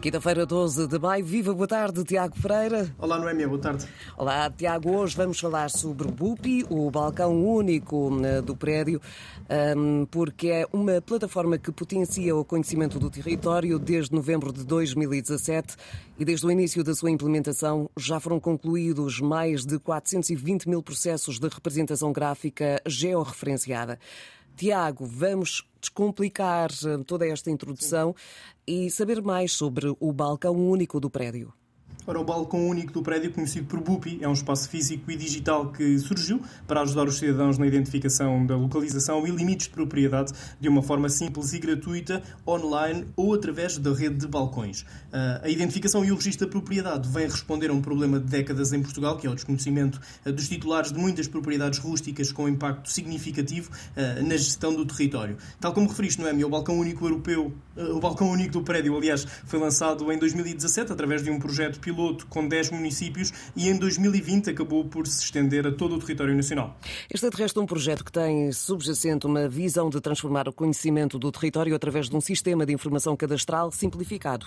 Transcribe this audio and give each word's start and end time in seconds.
Quinta-feira, 0.00 0.46
12 0.46 0.86
de 0.86 0.98
maio. 0.98 1.22
Viva, 1.22 1.52
boa 1.52 1.68
tarde, 1.68 2.02
Tiago 2.04 2.34
Pereira. 2.40 2.90
Olá, 2.98 3.18
Noémia, 3.18 3.46
boa 3.46 3.60
tarde. 3.60 3.86
Olá, 4.16 4.50
Tiago. 4.50 4.96
Hoje 4.96 5.14
vamos 5.14 5.38
falar 5.38 5.68
sobre 5.68 6.08
o 6.08 6.10
BUPI, 6.10 6.64
o 6.70 6.90
balcão 6.90 7.44
único 7.44 8.10
eh, 8.24 8.40
do 8.40 8.56
prédio, 8.56 8.98
ehm, 9.46 10.06
porque 10.10 10.48
é 10.48 10.66
uma 10.72 11.02
plataforma 11.02 11.58
que 11.58 11.70
potencia 11.70 12.34
o 12.34 12.42
conhecimento 12.42 12.98
do 12.98 13.10
território 13.10 13.78
desde 13.78 14.14
novembro 14.14 14.54
de 14.54 14.64
2017 14.64 15.76
e 16.18 16.24
desde 16.24 16.46
o 16.46 16.50
início 16.50 16.82
da 16.82 16.94
sua 16.94 17.10
implementação 17.10 17.90
já 17.94 18.18
foram 18.18 18.40
concluídos 18.40 19.20
mais 19.20 19.66
de 19.66 19.78
420 19.78 20.66
mil 20.66 20.82
processos 20.82 21.38
de 21.38 21.46
representação 21.46 22.10
gráfica 22.10 22.80
georreferenciada. 22.86 23.98
Tiago, 24.60 25.06
vamos 25.06 25.66
descomplicar 25.80 26.68
eh, 26.84 27.02
toda 27.06 27.26
esta 27.26 27.50
introdução 27.50 28.14
Sim. 28.14 28.84
e 28.84 28.90
saber 28.90 29.22
mais 29.22 29.52
sobre 29.52 29.86
o 29.98 30.12
balcão 30.12 30.54
único 30.54 31.00
do 31.00 31.08
prédio. 31.08 31.50
Ora, 32.06 32.18
o 32.18 32.24
balcão 32.24 32.66
único 32.66 32.92
do 32.92 33.02
prédio, 33.02 33.30
conhecido 33.30 33.66
por 33.66 33.78
BUPI, 33.80 34.20
é 34.22 34.28
um 34.28 34.32
espaço 34.32 34.68
físico 34.70 35.10
e 35.10 35.16
digital 35.16 35.70
que 35.70 35.98
surgiu 35.98 36.40
para 36.66 36.80
ajudar 36.80 37.06
os 37.06 37.18
cidadãos 37.18 37.58
na 37.58 37.66
identificação 37.66 38.44
da 38.46 38.56
localização 38.56 39.26
e 39.26 39.30
limites 39.30 39.66
de 39.66 39.74
propriedade 39.74 40.32
de 40.58 40.68
uma 40.68 40.82
forma 40.82 41.10
simples 41.10 41.52
e 41.52 41.58
gratuita, 41.58 42.22
online 42.46 43.06
ou 43.14 43.34
através 43.34 43.76
da 43.76 43.92
rede 43.92 44.16
de 44.16 44.26
balcões. 44.26 44.84
Ah, 45.12 45.42
a 45.44 45.48
identificação 45.48 46.02
e 46.02 46.10
o 46.10 46.14
registro 46.14 46.46
da 46.46 46.50
propriedade 46.50 47.06
vem 47.08 47.26
responder 47.26 47.68
a 47.68 47.72
um 47.74 47.82
problema 47.82 48.18
de 48.18 48.26
décadas 48.26 48.72
em 48.72 48.80
Portugal, 48.80 49.18
que 49.18 49.26
é 49.26 49.30
o 49.30 49.34
desconhecimento 49.34 50.00
ah, 50.24 50.32
dos 50.32 50.48
titulares 50.48 50.92
de 50.92 50.98
muitas 50.98 51.28
propriedades 51.28 51.78
rústicas 51.78 52.32
com 52.32 52.48
impacto 52.48 52.90
significativo 52.90 53.70
ah, 53.94 54.22
na 54.22 54.36
gestão 54.38 54.74
do 54.74 54.86
território. 54.86 55.36
Tal 55.60 55.74
como 55.74 55.86
referiste, 55.86 56.20
Noemi, 56.20 56.46
o 56.46 56.48
balcão 56.48 56.78
único 56.78 57.04
europeu, 57.04 57.52
o 57.76 58.00
balcão 58.00 58.30
único 58.30 58.52
do 58.54 58.62
prédio, 58.62 58.96
aliás, 58.96 59.26
foi 59.44 59.58
lançado 59.58 60.10
em 60.10 60.18
2017 60.18 60.92
através 60.92 61.22
de 61.22 61.30
um 61.30 61.38
projeto 61.38 61.78
piloto 61.94 62.26
com 62.26 62.46
10 62.46 62.70
municípios 62.70 63.32
e 63.56 63.68
em 63.68 63.76
2020 63.76 64.50
acabou 64.50 64.84
por 64.84 65.06
se 65.06 65.22
estender 65.24 65.66
a 65.66 65.72
todo 65.72 65.96
o 65.96 65.98
território 65.98 66.34
nacional. 66.34 66.76
Este 67.12 67.26
é 67.26 67.30
de 67.30 67.36
resto 67.36 67.60
um 67.60 67.66
projeto 67.66 68.04
que 68.04 68.12
tem 68.12 68.52
subjacente 68.52 69.26
uma 69.26 69.48
visão 69.48 69.90
de 69.90 70.00
transformar 70.00 70.48
o 70.48 70.52
conhecimento 70.52 71.18
do 71.18 71.30
território 71.30 71.74
através 71.74 72.08
de 72.08 72.16
um 72.16 72.20
sistema 72.20 72.66
de 72.66 72.72
informação 72.72 73.16
cadastral 73.16 73.70
simplificado. 73.70 74.46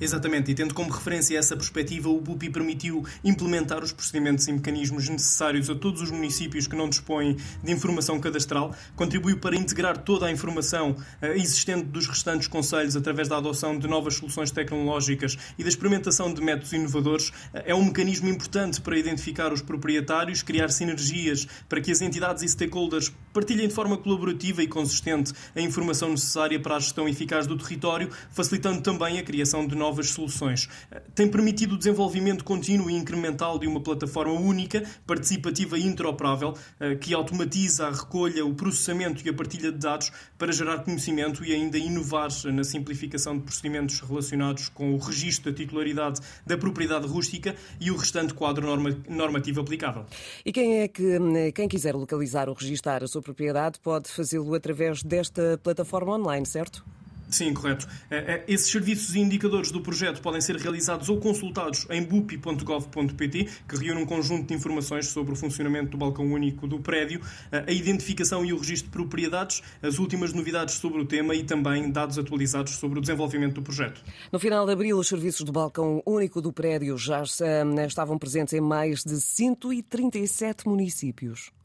Exatamente, 0.00 0.52
e 0.52 0.54
tendo 0.54 0.74
como 0.74 0.92
referência 0.92 1.36
essa 1.36 1.56
perspectiva, 1.56 2.08
o 2.08 2.20
BUPI 2.20 2.50
permitiu 2.50 3.04
implementar 3.24 3.82
os 3.82 3.90
procedimentos 3.90 4.46
e 4.46 4.52
mecanismos 4.52 5.08
necessários 5.08 5.68
a 5.68 5.74
todos 5.74 6.00
os 6.00 6.12
municípios 6.12 6.68
que 6.68 6.76
não 6.76 6.88
dispõem 6.88 7.36
de 7.64 7.72
informação 7.72 8.20
cadastral, 8.20 8.72
contribuiu 8.94 9.38
para 9.38 9.56
integrar 9.56 9.98
toda 9.98 10.26
a 10.26 10.30
informação 10.30 10.94
eh, 11.20 11.36
existente 11.36 11.86
dos 11.86 12.06
restantes 12.06 12.46
conselhos 12.46 12.94
através 12.94 13.26
da 13.26 13.38
adoção 13.38 13.76
de 13.76 13.88
novas 13.88 14.14
soluções 14.14 14.52
tecnológicas 14.52 15.36
e 15.58 15.64
da 15.64 15.68
experimentação 15.68 16.32
de 16.32 16.40
métodos 16.40 16.72
inovadores. 16.72 17.32
Eh, 17.52 17.64
é 17.72 17.74
um 17.74 17.84
mecanismo 17.84 18.28
importante 18.28 18.80
para 18.80 18.96
identificar 18.96 19.52
os 19.52 19.62
proprietários, 19.62 20.42
criar 20.42 20.68
sinergias 20.68 21.48
para 21.68 21.80
que 21.80 21.90
as 21.90 22.00
entidades 22.00 22.44
e 22.44 22.48
stakeholders 22.48 23.12
partilhem 23.32 23.66
de 23.66 23.74
forma 23.74 23.96
colaborativa 23.96 24.62
e 24.62 24.68
consistente 24.68 25.32
a 25.56 25.60
informação 25.60 26.10
necessária 26.10 26.60
para 26.60 26.76
a 26.76 26.78
gestão 26.80 27.08
eficaz 27.08 27.48
do 27.48 27.58
território, 27.58 28.10
facilitando 28.30 28.80
também 28.80 29.18
a 29.18 29.22
criação 29.24 29.66
de 29.66 29.74
novas 29.74 29.87
novas 29.88 30.10
soluções. 30.10 30.68
Tem 31.14 31.26
permitido 31.26 31.74
o 31.74 31.78
desenvolvimento 31.78 32.44
contínuo 32.44 32.90
e 32.90 32.94
incremental 32.94 33.58
de 33.58 33.66
uma 33.66 33.80
plataforma 33.80 34.34
única, 34.34 34.82
participativa 35.06 35.78
e 35.78 35.86
interoperável, 35.86 36.54
eh, 36.78 36.94
que 36.96 37.14
automatiza 37.14 37.86
a 37.86 37.90
recolha, 37.90 38.44
o 38.44 38.54
processamento 38.54 39.26
e 39.26 39.30
a 39.30 39.32
partilha 39.32 39.72
de 39.72 39.78
dados 39.78 40.12
para 40.36 40.52
gerar 40.52 40.84
conhecimento 40.84 41.42
e 41.44 41.54
ainda 41.54 41.78
inovar 41.78 42.28
na 42.52 42.64
simplificação 42.64 43.38
de 43.38 43.44
procedimentos 43.44 44.00
relacionados 44.00 44.68
com 44.68 44.94
o 44.94 44.98
registro 44.98 45.50
da 45.50 45.56
titularidade 45.56 46.20
da 46.46 46.58
propriedade 46.58 47.06
rústica 47.06 47.54
e 47.80 47.90
o 47.90 47.96
restante 47.96 48.34
quadro 48.34 48.66
normativo 49.08 49.60
aplicável. 49.60 50.04
E 50.44 50.52
quem 50.52 50.80
é 50.82 50.88
que, 50.88 51.18
eh, 51.36 51.52
quem 51.52 51.66
quiser 51.66 51.94
localizar 51.94 52.48
ou 52.48 52.54
registar 52.54 53.02
a 53.02 53.06
sua 53.06 53.22
propriedade 53.22 53.78
pode 53.80 54.08
fazê-lo 54.08 54.54
através 54.54 55.02
desta 55.02 55.58
plataforma 55.62 56.14
online, 56.14 56.44
certo? 56.44 56.84
Sim, 57.28 57.52
correto. 57.52 57.86
É, 58.10 58.16
é, 58.16 58.44
esses 58.48 58.70
serviços 58.70 59.14
e 59.14 59.20
indicadores 59.20 59.70
do 59.70 59.80
projeto 59.80 60.20
podem 60.20 60.40
ser 60.40 60.56
realizados 60.56 61.08
ou 61.08 61.18
consultados 61.18 61.86
em 61.90 62.02
bupi.gov.pt, 62.02 63.48
que 63.68 63.76
reúne 63.76 64.02
um 64.02 64.06
conjunto 64.06 64.48
de 64.48 64.54
informações 64.54 65.08
sobre 65.08 65.32
o 65.32 65.36
funcionamento 65.36 65.90
do 65.90 65.98
balcão 65.98 66.26
único 66.26 66.66
do 66.66 66.78
prédio, 66.78 67.20
a 67.52 67.70
identificação 67.70 68.44
e 68.44 68.52
o 68.52 68.58
registro 68.58 68.86
de 68.86 68.92
propriedades, 68.92 69.62
as 69.82 69.98
últimas 69.98 70.32
novidades 70.32 70.76
sobre 70.76 71.00
o 71.00 71.04
tema 71.04 71.34
e 71.34 71.44
também 71.44 71.90
dados 71.90 72.18
atualizados 72.18 72.76
sobre 72.76 72.98
o 72.98 73.00
desenvolvimento 73.00 73.56
do 73.56 73.62
projeto. 73.62 74.02
No 74.32 74.38
final 74.38 74.64
de 74.64 74.72
abril, 74.72 74.98
os 74.98 75.08
serviços 75.08 75.42
do 75.42 75.52
balcão 75.52 76.02
único 76.06 76.40
do 76.40 76.52
prédio 76.52 76.96
já 76.96 77.22
estavam 77.22 78.18
presentes 78.18 78.54
em 78.54 78.60
mais 78.60 79.04
de 79.04 79.20
137 79.20 80.66
municípios. 80.66 81.57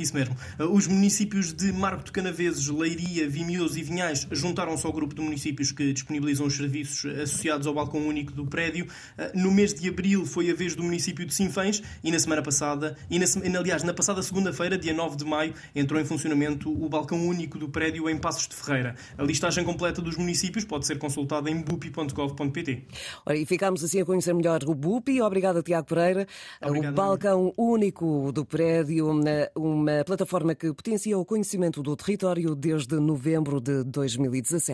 Isso 0.00 0.14
mesmo. 0.14 0.34
Uh, 0.58 0.64
os 0.64 0.86
municípios 0.86 1.52
de 1.52 1.70
Marco 1.72 2.04
de 2.04 2.10
Canaveses, 2.10 2.66
Leiria, 2.68 3.28
Vimioso 3.28 3.78
e 3.78 3.82
Vinhais 3.82 4.26
juntaram-se 4.30 4.86
ao 4.86 4.92
grupo 4.92 5.14
de 5.14 5.20
municípios 5.20 5.72
que 5.72 5.92
disponibilizam 5.92 6.46
os 6.46 6.56
serviços 6.56 7.04
associados 7.20 7.66
ao 7.66 7.74
balcão 7.74 8.00
único 8.06 8.32
do 8.32 8.46
prédio. 8.46 8.86
Uh, 8.86 9.38
no 9.38 9.50
mês 9.50 9.74
de 9.74 9.88
abril 9.88 10.24
foi 10.24 10.50
a 10.50 10.54
vez 10.54 10.74
do 10.74 10.82
município 10.82 11.26
de 11.26 11.34
Sinfãs 11.34 11.82
e 12.02 12.10
na 12.10 12.18
semana 12.18 12.42
passada, 12.42 12.96
e 13.10 13.18
na, 13.18 13.26
aliás, 13.58 13.82
na 13.82 13.92
passada 13.92 14.22
segunda-feira, 14.22 14.78
dia 14.78 14.94
9 14.94 15.16
de 15.16 15.24
maio, 15.24 15.52
entrou 15.74 16.00
em 16.00 16.04
funcionamento 16.04 16.70
o 16.70 16.88
balcão 16.88 17.26
único 17.26 17.58
do 17.58 17.68
prédio 17.68 18.08
em 18.08 18.16
Passos 18.16 18.48
de 18.48 18.54
Ferreira. 18.54 18.94
A 19.18 19.22
listagem 19.22 19.64
completa 19.64 20.00
dos 20.00 20.16
municípios 20.16 20.64
pode 20.64 20.86
ser 20.86 20.98
consultada 20.98 21.50
em 21.50 21.60
bupi.gov.pt. 21.60 22.84
Ora, 23.26 23.36
e 23.36 23.44
ficamos 23.44 23.84
assim 23.84 24.00
a 24.00 24.04
conhecer 24.04 24.32
melhor 24.32 24.60
o 24.66 24.74
BUPI. 24.74 25.20
Obrigada, 25.20 25.62
Tiago 25.62 25.86
Pereira. 25.86 26.26
Obrigado, 26.62 26.92
o 26.92 26.96
balcão 26.96 27.52
único 27.56 28.32
do 28.32 28.44
prédio, 28.44 29.10
uma 29.54 29.89
uma 29.98 30.04
plataforma 30.04 30.54
que 30.54 30.72
potencia 30.72 31.18
o 31.18 31.24
conhecimento 31.24 31.82
do 31.82 31.96
território 31.96 32.54
desde 32.54 32.96
novembro 32.96 33.60
de 33.60 33.84
2017. 33.84 34.60